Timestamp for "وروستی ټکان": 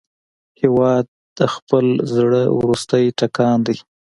2.57-3.57